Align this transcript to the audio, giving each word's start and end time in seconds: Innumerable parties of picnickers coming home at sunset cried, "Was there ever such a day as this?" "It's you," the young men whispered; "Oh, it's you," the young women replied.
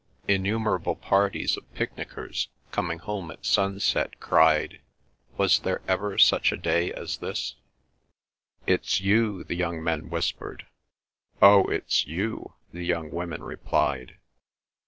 Innumerable 0.27 0.95
parties 0.95 1.55
of 1.57 1.73
picnickers 1.75 2.47
coming 2.71 2.97
home 2.97 3.29
at 3.29 3.45
sunset 3.45 4.19
cried, 4.19 4.81
"Was 5.37 5.59
there 5.59 5.83
ever 5.87 6.17
such 6.17 6.51
a 6.51 6.57
day 6.57 6.91
as 6.91 7.17
this?" 7.17 7.53
"It's 8.65 8.99
you," 8.99 9.43
the 9.43 9.53
young 9.55 9.83
men 9.83 10.09
whispered; 10.09 10.65
"Oh, 11.39 11.65
it's 11.67 12.07
you," 12.07 12.55
the 12.73 12.83
young 12.83 13.11
women 13.11 13.43
replied. 13.43 14.17